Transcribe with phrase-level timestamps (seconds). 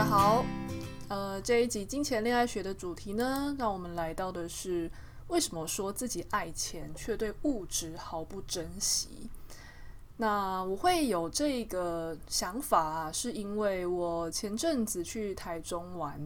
[0.00, 0.46] 大家好。
[1.08, 4.90] 呃，这一集金钱恋爱学的主题呢，让我们来到的是
[5.28, 9.28] 为什么说自己爱钱，却对物质毫不珍惜。
[10.16, 16.18] 那我会有这个想法啊，是因为我前阵子去台中玩。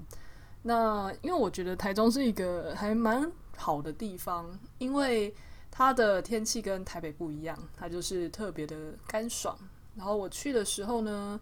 [0.62, 5.34] 那因为我觉得台中是一个还蛮好的地方，因为
[5.72, 9.59] 它的天气跟台北不一样，它就是特别的干爽。
[9.97, 11.41] 然后我去的时候呢，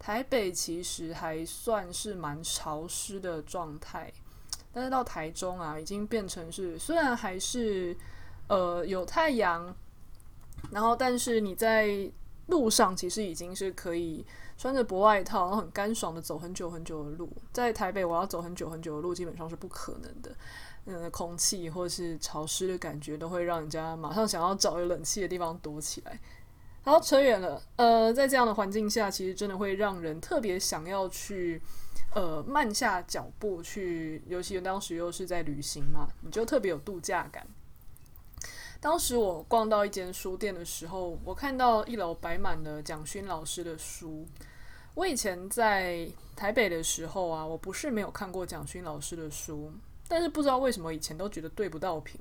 [0.00, 4.12] 台北其实还算是蛮潮湿的状态，
[4.72, 7.96] 但是到台中啊，已经变成是虽然还是
[8.48, 9.72] 呃有太阳，
[10.72, 12.10] 然后但是你在
[12.48, 14.26] 路上其实已经是可以。
[14.60, 20.30] 穿着薄外套，然后很干爽的走很久很久的路，在台北我要走很久很久的路，基本上是不可能的。
[20.84, 26.20] 嗯，空气或是潮湿的感觉，都会让人家马上想要找有冷气的地方躲起来。
[26.90, 27.62] 好，扯远了。
[27.76, 31.62] 呃，在这样的环境下，其实真的会让人特别想要去，
[32.16, 34.20] 呃，慢下脚步去。
[34.26, 37.46] 尤其当时又是在旅行嘛，你就特别有度假感。
[38.80, 44.26] 当时我逛到一间书店的时候，我看到一楼摆满了蒋勋老师的书。
[44.94, 49.72] 我以前在台北的时候啊，我不是没有看过蒋勋老师的书，
[50.08, 52.20] 但是不知道为什么以前都觉得对不到屏，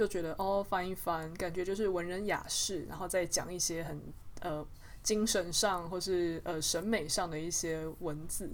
[0.00, 4.00] 就觉得哦，翻一翻，感觉就是文人雅士，然后再讲一些很
[4.40, 4.66] 呃
[5.02, 8.50] 精神上或是呃审美上的一些文字，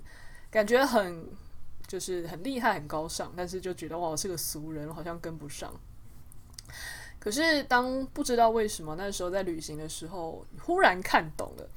[0.51, 1.25] 感觉很
[1.87, 5.73] 就是很厉害很高尚，但是就觉得哇，是个俗人，好像跟不上。
[7.21, 11.69] 可是当不知道为什么那时候在旅行的时候，忽然看懂了。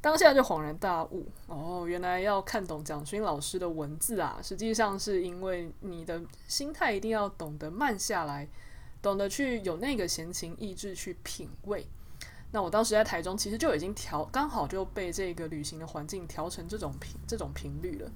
[0.00, 8.48] 当下就恍然大悟哦，原来要看懂蒋勋老师的文字啊，实际上是因为你的心态一定要懂得慢下来，
[9.06, 11.86] 懂得去有那个闲情逸致去品味。
[12.50, 18.10] 那我当时在台中，其实就已经调刚好就被这个旅行的环境调成这种频这种频率了，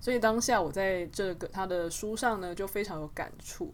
[0.00, 3.72] 所以当下我在这个他的书上呢，就非常有感触，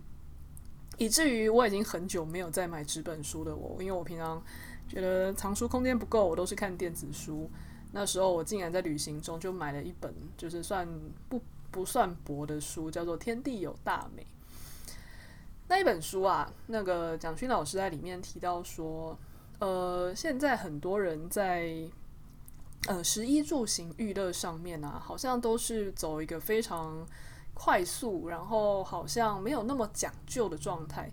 [0.98, 4.42] 以至于我已经很久没有再买纸本书的我，因为我平常。
[4.88, 7.48] 觉得藏书空间不够，我都是看电子书。
[7.92, 10.84] 那时候我竟然在旅行中就买了一本，就是算
[11.28, 11.40] 不
[11.70, 14.22] 不算薄的书，叫做《天地有大美》。
[15.70, 19.16] 那一本书啊，那个蒋勋老师在里面提到说，
[19.60, 21.88] 呃，现在很多人在
[22.88, 27.06] 呃十一住行娱乐上面啊，好像都是走一个非常
[27.54, 31.08] 快速，然后好像没有那么讲究的状态。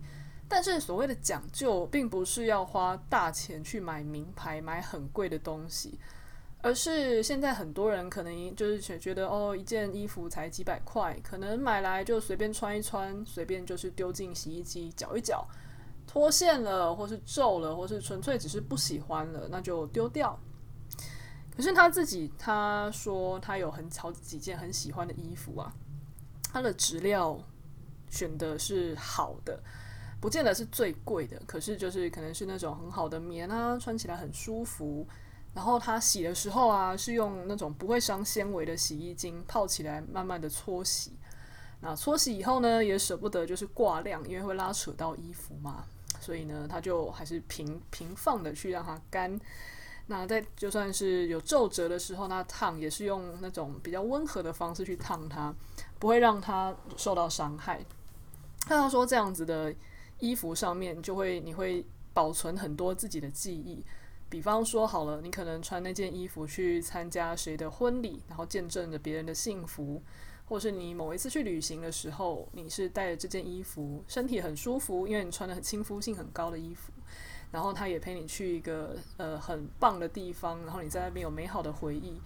[0.49, 5.99] 但是所谓的讲究，并不是要花大钱去买名牌、买很贵的东西，
[6.67, 15.47] 而是现在很多人可能就是觉得哦，一件衣服才几百块，可能买来就随便穿一穿，随便就是丢进洗衣机搅一搅，
[16.05, 20.37] 脱线了，或是皱了，或是纯粹只是不喜欢了，那就丢掉。
[21.55, 25.73] 可是他自己他说他有很好几件很喜欢的衣服啊，
[26.51, 27.39] 他的质料
[28.09, 29.57] 选的是好的。
[30.19, 35.07] 不见得是最贵的，可是就是可能是那种很好的棉啊，穿起来很舒服。
[35.57, 41.13] 然后它洗的时候啊，是用那种不会伤纤维的洗衣精泡起来，慢慢的搓洗。
[41.81, 45.83] 那搓洗以后呢，也舍不得就是挂晾，因为会拉扯到衣服嘛。
[46.19, 49.39] 所以呢，它就还是平平放的去让它干。
[50.05, 55.51] 那在就算是有皱褶的时候，那烫也是用那种比较温和的方式去烫它，
[55.97, 57.83] 不会让它受到伤害。
[58.61, 59.73] 看到说这样子的。
[60.19, 63.85] 衣服上面就会，你会保存很多自己的记忆。
[64.29, 70.01] 比方说，好了，你可能穿那件衣服去参加谁的婚礼，然后见证着别人的幸福；
[70.45, 76.91] 或是你某一次去旅行的时候，你是带着这件衣服，身体很舒服，因为你穿的很亲肤性很高的衣服，
[77.51, 82.19] 然后他也陪你去一个呃很棒的地方，然后你在那边有美好的回忆。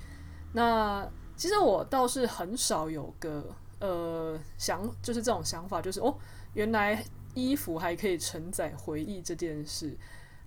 [0.54, 6.18] 那其实我倒是很少有个呃想，就是这种想法，就是哦，
[6.54, 7.04] 原来。
[7.34, 9.98] 衣服还可以承载回忆这件事，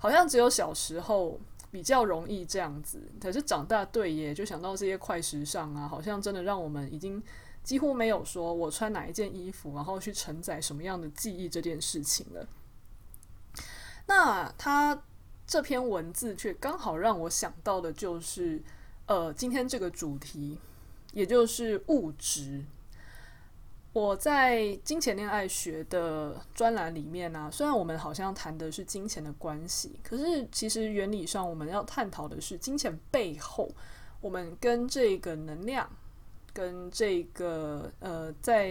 [0.05, 1.41] 好像只有小时候
[1.71, 3.01] 比较容易这样子。
[3.19, 7.23] 可是长大对耶，就想到这些快时尚啊，好像真的让我们已经
[7.63, 12.47] 几乎没有说我穿哪一件衣服，然后去承载什么样的记忆这件事情了。
[14.05, 15.03] 那他
[15.47, 18.63] 这篇文字却刚好让我想到的就是，
[19.07, 20.59] 呃，今天这个主题，
[21.15, 22.63] 也就是物质。
[23.95, 33.71] 我在金钱恋爱学的专栏里面呢、虽然我们好像谈的是金钱的关系，可是其实原理上我们要探讨的是金钱背后，
[34.21, 35.89] 我们跟这个能量，
[36.53, 38.69] 跟这个呃，在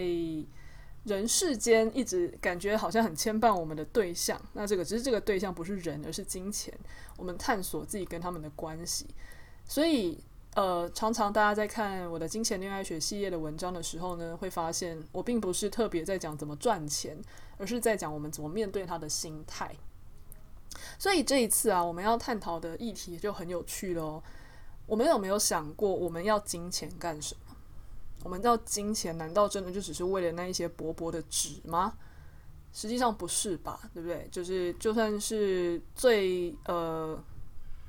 [1.04, 6.70] 人世间一直感觉好像很牵绊我们的对象，那这个只是这个对象不是人，而是金钱。
[7.16, 9.06] 我们探索自己跟他们的关系，
[9.66, 10.22] 所以。
[10.54, 17.20] 呃，常常大家在看我的金钱恋爱学系列的文章的时候呢，会发现我并不是特别在讲怎么赚钱，
[17.58, 19.74] 而是在讲我们怎么面对他的心态。
[20.96, 24.22] 所以这一次啊，我们要探讨的议题就很有趣喽。
[24.86, 27.56] 我们有没有想过，我们要金钱干什么？
[28.22, 31.94] 我们要金钱，难道真的就只是为了那一些薄薄的纸吗？
[32.72, 34.28] 实际上不是吧，对不对？
[34.30, 37.18] 就是就算是最呃。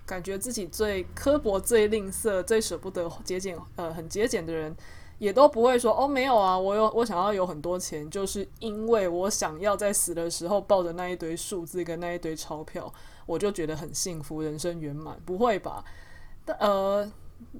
[0.05, 4.75] 感觉自己最刻薄、最吝啬、最舍不得节俭，呃，很节俭的人，
[5.17, 12.93] 也都不会说哦，没有啊，我有，我想要有很多钱，就是因为我想要在死的时候抱着那一堆数字跟那一堆钞票，
[13.25, 15.19] 我就觉得很幸福，人生圆满。
[15.25, 15.83] 不会吧？
[16.45, 17.11] 但呃，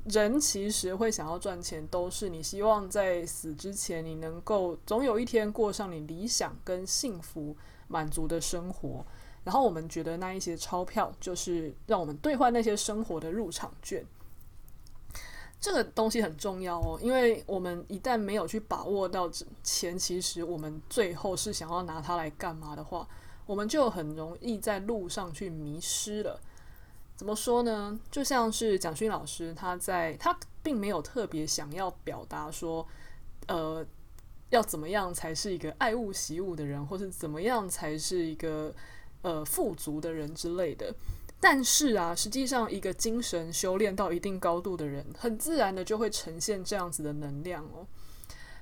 [0.05, 7.57] 人其实会想要赚钱，都是你希望在死之前，你能够总有一天过上你理想跟幸福、
[7.87, 9.03] 满足的生活。
[9.45, 14.03] 然后我们觉得那一些钞票就是让我们兑换那些生活的入场券，
[15.61, 19.29] 这个东西很重要哦，因为我们一旦没有去把握到
[19.63, 23.07] 钱，其实我们最后是想要拿它来干嘛的话，
[23.45, 26.41] 我们就很容易在路上去迷失了。
[27.15, 27.99] 怎么说呢？
[28.09, 32.83] 就像是蒋勋老师，他在他并没有特别想要表达说，
[33.45, 33.85] 呃，
[34.49, 38.73] 要怎么样才是一个爱物惜物的人，或是怎么样才是一个。
[39.25, 40.93] 呃，富足的人之类的，
[41.39, 47.87] 但是啊，实际上一个精神修炼到一定高度的人，很自然的就会呈现这样子的能量哦。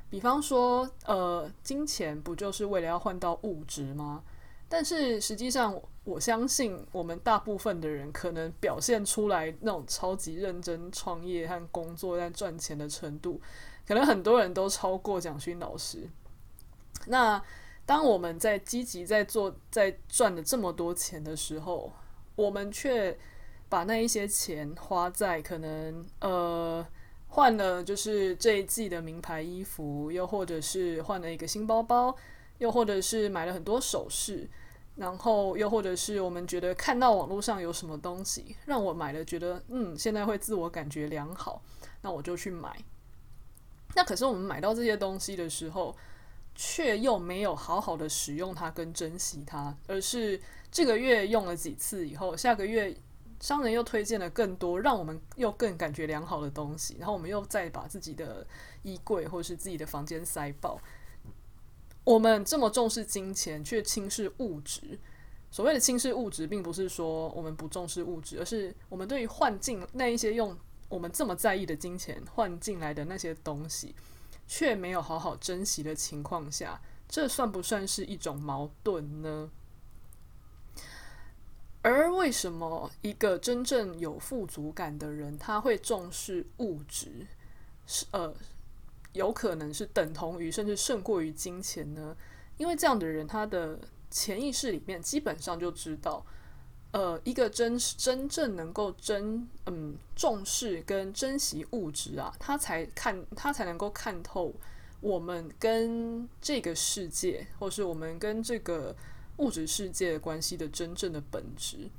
[0.09, 4.23] 比方说，呃，金钱不就是为了要换到物质吗？
[4.69, 13.41] 但是实际上，我相信我们大部分的人可能表现出来那种超级认真创业和工作在赚钱的程度，
[13.85, 16.09] 可能很多人都超过蒋勋老师。
[17.07, 17.43] 那。
[17.85, 21.91] 当我们在积极在做，在赚了这么多钱的时候，
[22.35, 23.17] 我们却
[23.67, 26.85] 把那一些钱花在可能呃
[27.27, 32.15] 换了就是这一季的名牌衣服，又或者是换了一个新包包，
[32.59, 34.49] 又或者是买了很多首饰，
[34.95, 41.61] 然后又或者是我们觉得看到网络上有什么东西让我买了，觉得嗯现在会自我感觉良好，
[42.01, 42.77] 那我就去买。
[43.95, 45.95] 那可是我们买到这些东西的时候，
[46.55, 50.39] 却又没有好好的使用它跟珍惜它，而是
[50.71, 52.95] 这个月用了几次以后，下个月
[53.39, 58.45] 商人又推荐了更多让我们又更感觉良好的东西，然后我们又再把自己的
[58.83, 60.79] 衣柜或是自己的房间塞爆。
[62.03, 64.99] 我们这么重视金钱，却轻视物质。
[65.49, 70.57] 所谓的轻视物质，并不是说我们不重视物质，而是我们对于换进那一些用
[70.89, 73.95] 我们这么在意的金钱换进来的那些东西。
[74.55, 76.79] 却没有好好珍惜的情况下，
[77.09, 79.49] 这算不算是一种矛盾呢？
[81.81, 87.25] 而为什么一个真正有富足感的人，他会重视物质，
[87.87, 88.31] 是呃，
[89.13, 92.15] 有可能是等同于甚至胜过于金钱呢？
[92.57, 93.79] 因为这样的人，他的
[94.11, 96.23] 潜意识里面基本上就知道。
[96.93, 104.53] 呃，一个真真正能够真嗯重视跟珍惜物质啊，他才看他才能够看透
[105.01, 108.95] 我们跟这个世界，或是我们跟这个
[109.37, 111.89] 物质世界关系的真正的本质。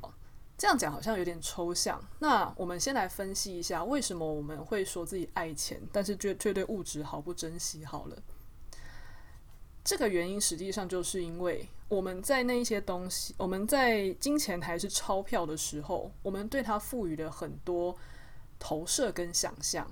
[0.57, 2.01] 这样讲好像有点抽象。
[2.21, 7.85] 那我们先来分析一下，为什么我们会说自己爱钱，但是却却对物质毫不珍惜？
[7.85, 8.17] 好了。
[9.85, 17.95] 这个原因实际上就是因为我们在那一些东西，我们在金钱还是钞票的时候，我们对它赋予了很多
[18.59, 19.87] 投射跟想象。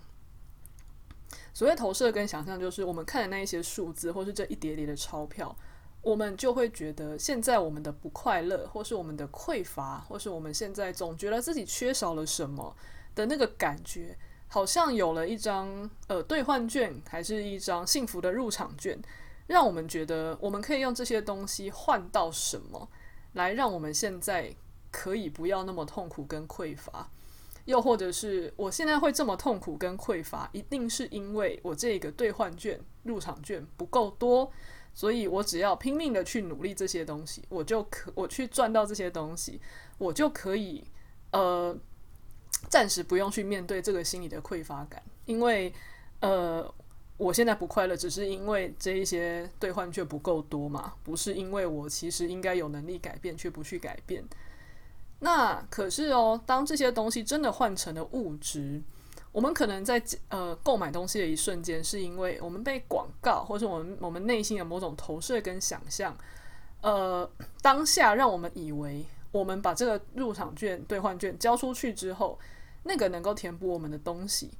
[1.53, 5.55] 所谓投射跟想象，就是我们看的那一些数字，或是这一叠叠的钞票，
[6.01, 12.75] 我们就会觉得现在我们的不快乐，或是我们的匮乏，或是我们现在总觉得自己缺少了什么
[13.15, 14.17] 的那个感觉，
[14.49, 18.99] 好像有了一张呃兑换券，还是一张幸福的入场券。
[19.47, 22.89] 让我们觉得我们可以用这些东西换到什么，
[23.33, 24.55] 来让我们现在
[24.91, 27.11] 可以不要那么痛苦跟匮乏，
[27.65, 34.51] 又或者是我现在会这么痛苦跟匮乏，一定是因为我这个兑换券、入场券不够多，
[34.95, 39.61] 所以我只要拼命的去努力这些东西，我就可我去赚到这些东西，
[39.99, 40.85] 我就可以
[41.33, 41.77] 呃
[42.69, 45.73] 暂时不用去面对这个心理的匮乏感，因为
[46.21, 46.73] 呃，
[47.23, 54.25] 我现在不快乐，只是因为这一些兑换券不够多嘛，不是因为我其实应该有能力改变却不去改变。
[55.21, 58.83] 那可是哦，当这些东西真的换成了物质，
[59.31, 66.17] 我们可能在呃购买东西的一瞬间，是因为我们被广告，或是我们我们内心的某种投射跟想象，
[66.81, 72.37] 呃，当下让我们以为我们把这个入场券兑换券交出去之后，
[72.83, 74.51] 那个能够填补我们的东西，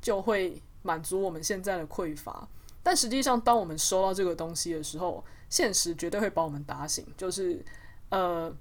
[0.00, 2.48] 就会满足我们现在的匮乏。
[2.82, 7.64] 但实际上，当我们收到这个东西的时候，现实绝对会把我们打醒，就是
[8.10, 8.54] 呃。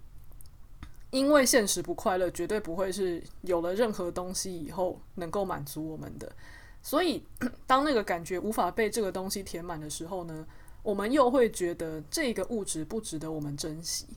[1.11, 6.31] 因为现实不快乐，绝对不会是有了任何东西以后能够满足我们的。
[6.81, 7.21] 所以，
[7.67, 10.47] 当那个感觉无法被这个东西填满的时候呢，
[10.81, 14.07] 我们又会觉得这个物质不值得我们珍惜。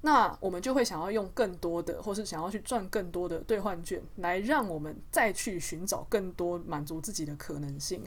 [0.00, 8.04] 那我们就会想要用更多的，或是想要去赚更多的兑换券，来让我们再去寻找更多满足自己的可能性。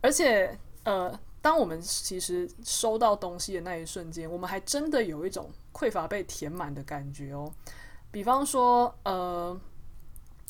[0.00, 1.18] 而且，呃。
[1.42, 7.50] 当我们其实收到东西的那一瞬间，我们还真的有一种匮乏被填满的感觉哦。
[8.10, 9.58] 比方说，呃，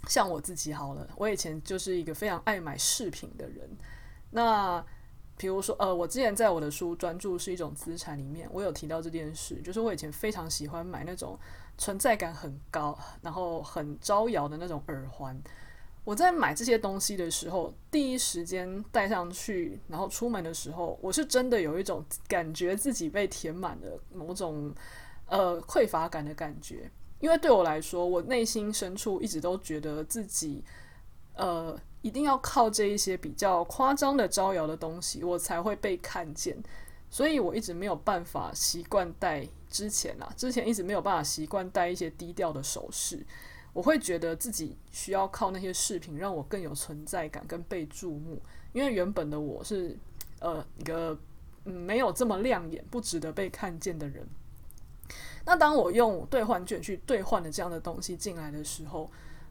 [0.08, 3.70] 像我自己好了，我以前就是一个非常爱买饰品的人。
[4.32, 4.84] 那
[5.40, 11.38] 比如说，呃，我之前在我的书《专注是一种资产》里面，我有提到这件事，就是我以前非常喜欢买那种
[11.78, 15.34] 存在感很高，然后很招摇的那种耳环。
[16.04, 24.70] 我在买这些东西的时候，第一时间戴上去，然后出门的时候，我是真的有一种感觉自己被填满了某种
[25.26, 26.90] 呃匮乏感的感觉。
[27.18, 30.62] 因为对我来说，我内心深处一直都觉得自己
[31.34, 36.56] 呃一定要靠这一些比较夸张的招摇的东西，我才会被看见。
[37.10, 43.26] 所以我一直没有办法习惯戴之前啊，之前一直没有办法习惯戴一些低调的首饰。
[43.72, 48.40] 我会觉得自己需要靠那些饰品让我更有存在感跟被注目，
[48.72, 49.96] 因为原本的我是
[50.40, 51.16] 呃一个
[51.64, 54.26] 嗯没有这么亮眼、不值得被看见的人。
[55.44, 59.10] 那当我用兑换券去兑换了这样的东西进来的时候，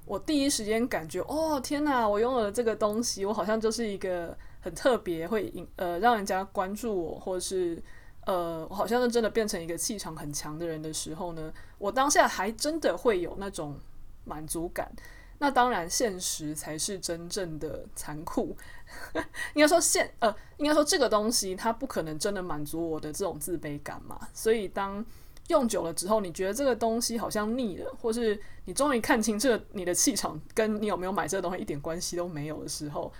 [0.09, 7.79] 我第一时间感觉哦天哪，我拥有了这个东西，我好像就是一个很特别会引呃让人家关注我，或者是
[8.25, 13.79] 呃我好像是真的变成一个气场很强的人的时候呢，我当下还真的会有那种。
[14.25, 14.91] 满足感，
[15.39, 18.55] 那当然，现实才是真正的残酷。
[19.55, 24.19] 应该说现呃，应该说这个东西它不可能真的满足我的这种自卑感嘛。
[24.31, 25.03] 所以当
[25.49, 33.13] 用久了之后，你觉得这个东西好像腻了，或是你终于看清这你的气场跟你有没有买这个东西一点关系都没有的时候，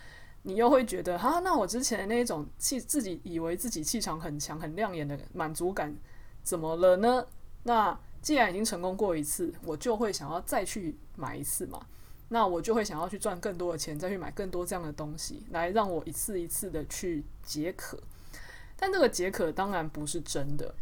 [0.43, 5.95] 你又会觉得哈，那我之前那种气自己以为自己气场很强、很亮眼的满足感
[6.41, 7.27] 怎么了呢？
[7.63, 8.00] 那。
[8.21, 11.79] 既然已经成功过一次，我就会想要再去买一次嘛。
[12.27, 17.98] 那我就会想要去赚更多的钱，再去买更多这样的东西，来让我一次一次的去解渴。
[18.75, 20.75] 但这个解渴当然不是真的，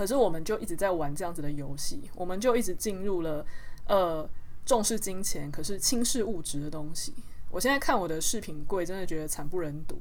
[0.00, 3.44] 可是我们就一直在玩这样子的游戏，我们就一直进入了
[3.86, 4.26] 呃
[4.64, 7.12] 重视金钱，可是轻视物质的东西。
[7.50, 10.00] 我现在看我的饰品柜，真的觉得惨不忍睹。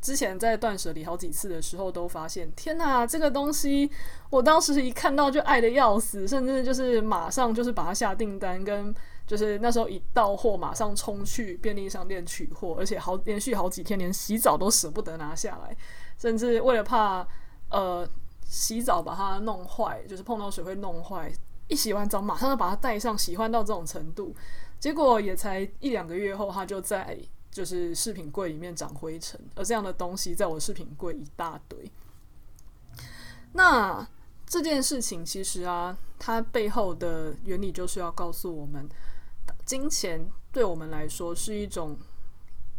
[0.00, 3.90] 之前在断舍离好几次的时候，都发现天哪，这个东西
[4.30, 8.94] 我当时一看到就爱得要死，甚至就是马上就是把它下订单，跟
[9.26, 15.76] 就是那时候一到货马上冲去便利商店取货，而且好连续好几天连洗澡都舍不得拿下来，
[16.16, 17.28] 甚至为了怕
[17.68, 18.08] 呃
[18.44, 21.32] 洗澡把它弄坏，就是碰到水会弄坏，
[21.68, 24.34] 一洗完澡马上就把它带上，喜欢到这种程度，
[24.78, 27.18] 结果也才一两个月后，它就在。
[27.54, 31.88] 就是饰品柜里面长灰尘，而这样的东西在我饰品柜一大堆。
[33.52, 34.04] 那
[34.44, 38.88] 这件事情其实啊，它背后的原理就是要告诉我们，
[39.64, 41.96] 金钱对我们来说是一种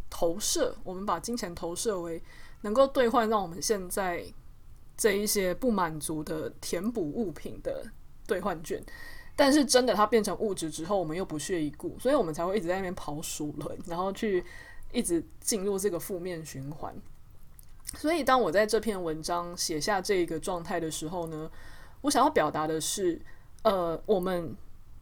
[0.09, 0.75] 投射。
[0.83, 2.21] 我们把金钱投射为
[2.59, 4.25] 能够兑换让我们现在
[4.97, 7.85] 这一些不满足的填补物品的
[8.27, 8.83] 兑换券。
[9.35, 14.43] 但是真的，它变成物质之后，我们又不屑一顾，所以我们才会一直在那边跑数轮，然后去
[14.93, 16.95] 一直进入这个负面循环。
[17.97, 21.51] 所以，当我在这篇文章写下这个状态的时候呢，
[22.01, 23.21] 我想要表达的是，
[23.63, 24.55] 呃，我们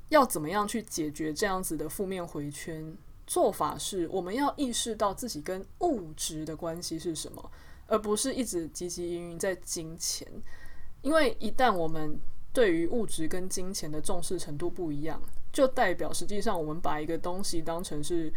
[0.10, 2.98] 要怎么样去解决这样子的负面回圈？
[3.26, 7.52] 做法是，我们要意识到自己跟物质的关系是什么，
[7.94, 10.28] 而不是一直汲汲营营在金钱，
[11.04, 12.20] 因为一旦我们
[12.52, 15.22] 对于物质跟金钱的重视程度不一样，
[15.52, 18.34] 就代表实际上我们把一个东西当成是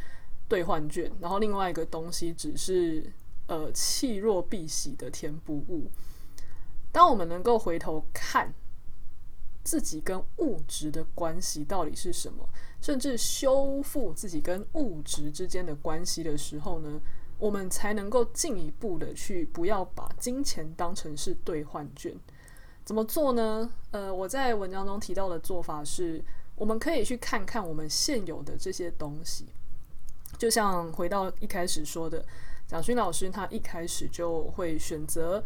[0.47, 3.11] 兑换券，然后另外一个东西只是
[3.47, 5.91] 呃弃若敝屣的填补物。
[6.93, 8.53] 当我们能够回头看
[9.65, 12.47] 自己跟物质的关系到底是什么，
[12.83, 17.01] 甚至修复自己跟物质之间的关系的时候呢，
[17.39, 22.15] 我们才能够进一步的去不要把金钱当成是兑换券。
[22.85, 23.71] 怎么做呢？
[23.91, 26.25] 呃，我在文章中提到的做法是，
[26.55, 29.47] 我们可以去看看我们现有的这些东西。
[30.39, 32.25] 就像回到一开始说的，
[32.67, 35.43] 蒋勋老师他一开始就会选择，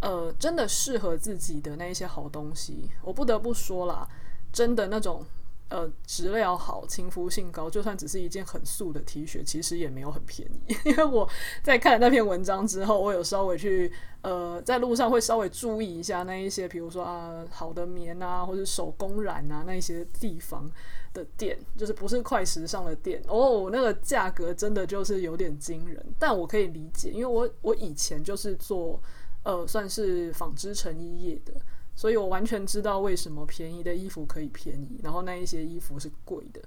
[0.00, 2.90] 呃，真的适合自己的那一些好东西。
[3.02, 4.08] 我不得不说啦，
[4.52, 5.24] 真的那种。
[5.70, 10.74] 呃，质料好，亲肤性高，就算只是一件很素的 T 恤，其实也没有很便宜。
[10.88, 11.28] 因为我
[11.62, 20.66] 在看了那篇文章之后，我有稍微去呃，在路上会稍微注意一下那一些，比如说啊，好的棉啊，或者手工染啊，那一些地方
[21.12, 26.02] 的店，就是不是快时尚的店哦，那个价格真的就是有点惊人。
[26.18, 28.98] 但我可以理解，因为我我以前就是做
[29.42, 31.52] 呃，算是纺织成衣业的。
[31.98, 36.62] 所以我完全知道为什么便宜的衣服可以便宜，然后那一些衣服是贵的。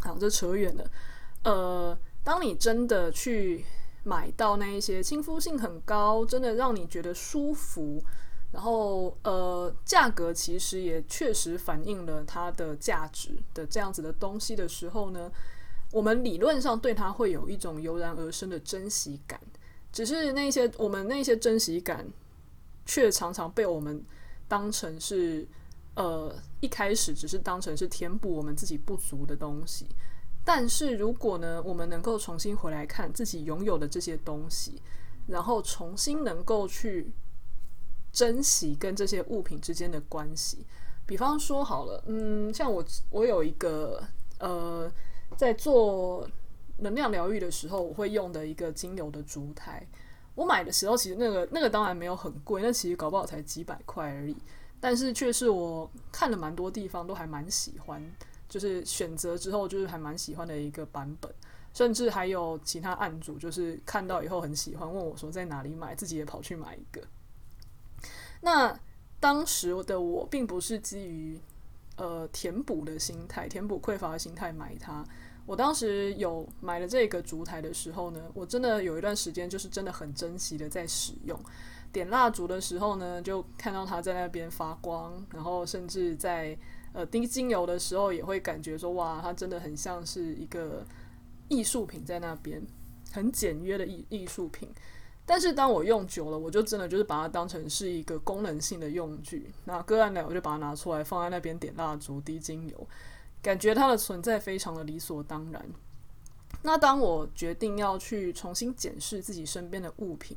[0.00, 0.90] 好，这扯远了。
[1.42, 3.62] 呃，当你真的去
[4.02, 8.02] 买到那一些亲肤性很高，真的让你觉得舒服，
[8.50, 15.30] 然后呃，价格其实也确实反映了它的价值的这样子的东西的时候呢，
[15.92, 19.38] 我们理论上对它会有一种油然而生的珍惜感。
[19.92, 22.08] 只是那些我们那些珍惜感。
[22.84, 24.04] 却常常被我们
[24.46, 25.46] 当成是，
[25.94, 29.86] 呃，一开始只是当成是填补我们自己不足的东西。
[30.44, 34.80] 但是如果呢，我们能够重新回来看自己拥有的这些东西，
[35.26, 37.10] 然后重新能够去
[38.12, 40.66] 珍惜跟这些物品之间的关系。
[41.06, 44.02] 比方说好了，嗯，像我，我有一个
[44.38, 44.90] 呃，
[45.36, 46.28] 在做
[46.78, 49.86] 能量疗愈的时候，我会用的一个精油的烛台。
[50.34, 54.36] 我买的时候，其实那个那个当然没有很贵，那其实搞不好才几百块而已。
[54.80, 58.02] 但是却是我看了蛮多地方都还蛮喜欢，
[58.48, 61.32] 就是选择之后就是还蛮喜欢的一个版本。
[61.72, 67.02] 甚至还有其他案主就是看到以后很喜欢，问我说在哪里买，自己也跑去买一个。
[68.40, 68.78] 那
[69.18, 71.40] 当时的我并不是基于
[71.96, 75.04] 呃填补的心态、填补匮乏的心态买它。
[75.46, 81.38] 我当时有买了这个烛台的时候呢，我真的有一段时间就是真的很珍惜的在使用。
[81.92, 86.58] 点蜡烛的时候呢，就看到它在那边发光，然后甚至在
[86.92, 90.84] 呃滴精油的时候，也会感觉说哇，它真的很像是一个
[91.48, 92.60] 艺术品在那边，
[93.12, 94.68] 很简约的艺艺术品。
[95.26, 99.50] 但是当我用久了，我就真的就是把它当成是一个功能性的用具。
[99.64, 102.88] 那个案来，我就把它拿出来放在那边点蜡烛、滴精油。
[103.44, 105.62] 感觉它的存在非常的理所当然。
[106.62, 110.34] 那当我决定要去重新检视自己身边的物品，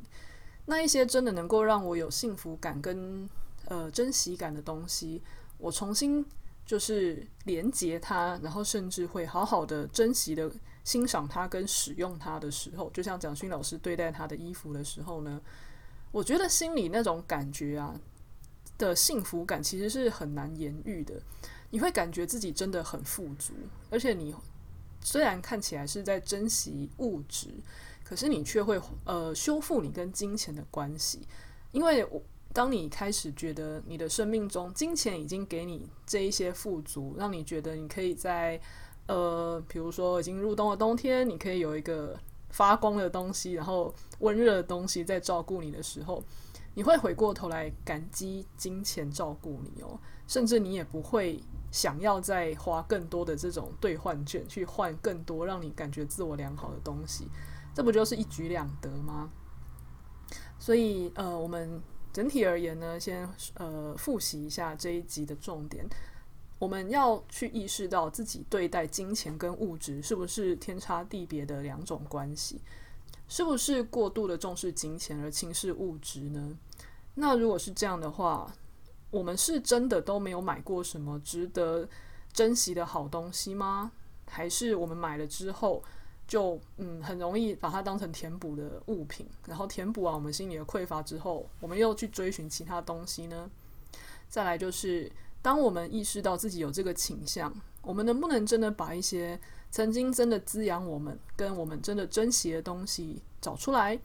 [0.65, 3.29] 那一些真的能够让我有幸福感跟
[3.69, 5.21] 呃珍惜感的东西，
[5.57, 6.25] 我重新
[6.65, 10.51] 就是连接它，然后甚至会好好的珍惜的
[10.83, 15.39] 欣赏它跟使用它的时候，就像蒋勋老师对待他的衣服的时候呢，
[16.11, 17.95] 我觉得心里那种感觉啊
[18.77, 21.21] 的幸福感其实是很难言喻的。
[21.69, 23.53] 你会感觉自己真的很富足，
[23.89, 24.33] 而且你
[25.01, 27.49] 虽然看起来是在珍惜物质，
[28.05, 31.27] 可是你却会呃修复你跟金钱的关系，
[31.71, 32.21] 因为我
[32.53, 38.59] 当你开始觉得你的生命中金钱已经给你这一些富足，让你觉得你可以在
[39.07, 42.17] 呃比如说已经入冬的冬天，你可以有一个
[42.49, 46.23] 发光的东西，然后温热的东西在照顾你的时候，
[46.75, 51.43] 你会回过头来感激金钱照顾你哦，甚至你也不会。
[51.71, 57.27] 想要再花更多的这种兑换券去换更多让你感觉自我良好的东西，
[57.73, 59.29] 这不就是一举两得吗？
[60.59, 65.85] 所以，呃，我们整体而言呢，先呃复习一下这一集的重点。
[66.59, 72.59] 我们要去意识到自己对待金钱跟物质是不是天差地别的两种关系，
[73.27, 76.57] 是不是过度的重视金钱而轻视物质呢？
[77.13, 78.51] 那如果是这样的话，
[79.17, 81.89] 我们是真的都没有买过什么值得
[82.31, 83.91] 珍惜的好东西吗？
[84.27, 85.83] 还是我们买了之后
[86.27, 93.49] 就嗯很容易把它当成填补的物品，然后填补完我们心里的匮乏之后，我们又去追寻其他东西呢？
[94.29, 97.51] 再来就是，当我们意识到自己有这个倾向，
[97.81, 99.39] 我们能不能真的把一些
[99.71, 103.99] 曾经真的滋养我们、跟我们真的珍惜的东西找出来，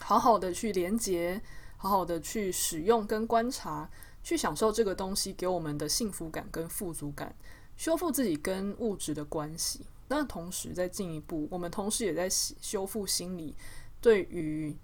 [0.00, 1.40] 好好的去连接，
[1.76, 3.88] 好好的去使用跟观察。
[4.24, 7.36] 去享受这个东西给我们的幸福感跟富足感，
[7.76, 9.86] 修复自己跟物质的关系。
[10.08, 13.54] 那同时再进一步，我们同时也在修复心理
[14.00, 14.76] 对于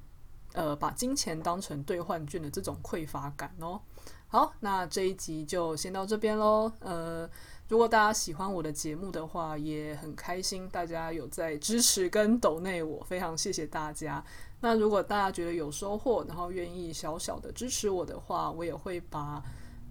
[0.53, 3.81] 呃把金钱当成兑换券的这种匮乏感哦。
[4.29, 6.71] 好，那这一集就先到这边喽。
[6.79, 7.29] 呃，
[7.69, 14.25] 如果大家喜欢我的节目的话，也很开心，大家有在支持跟抖内我，非常谢谢大家。
[14.61, 19.43] 那如果大家觉得有收获，然后愿意小小的支持我的话，我也会把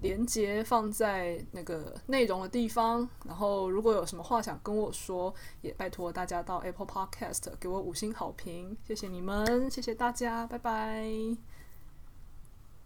[0.01, 3.07] 连接放在那个内容的地方。
[3.25, 11.48] 然后如果有什么话想跟我说，也拜托大家到 Apple Podcast 给我五星好评，谢谢你们，谢谢大家，拜拜。